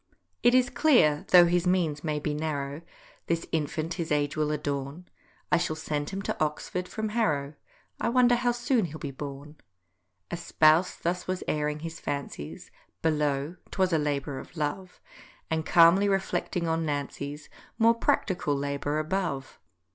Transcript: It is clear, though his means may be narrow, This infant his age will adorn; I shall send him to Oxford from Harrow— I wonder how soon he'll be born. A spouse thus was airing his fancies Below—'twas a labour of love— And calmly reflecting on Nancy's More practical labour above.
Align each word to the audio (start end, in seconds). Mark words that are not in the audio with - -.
It 0.41 0.55
is 0.55 0.71
clear, 0.71 1.25
though 1.29 1.45
his 1.45 1.67
means 1.67 2.03
may 2.03 2.17
be 2.19 2.33
narrow, 2.33 2.81
This 3.27 3.45
infant 3.51 3.93
his 3.93 4.11
age 4.11 4.35
will 4.35 4.49
adorn; 4.49 5.07
I 5.51 5.57
shall 5.59 5.75
send 5.75 6.09
him 6.09 6.23
to 6.23 6.43
Oxford 6.43 6.87
from 6.87 7.09
Harrow— 7.09 7.53
I 7.99 8.09
wonder 8.09 8.33
how 8.33 8.51
soon 8.51 8.85
he'll 8.85 8.97
be 8.97 9.11
born. 9.11 9.57
A 10.31 10.37
spouse 10.37 10.95
thus 10.95 11.27
was 11.27 11.43
airing 11.47 11.81
his 11.81 11.99
fancies 11.99 12.71
Below—'twas 13.03 13.93
a 13.93 13.99
labour 13.99 14.39
of 14.39 14.57
love— 14.57 14.99
And 15.51 15.67
calmly 15.67 16.09
reflecting 16.09 16.67
on 16.67 16.83
Nancy's 16.83 17.47
More 17.77 17.93
practical 17.93 18.55
labour 18.57 18.97
above. 18.97 19.59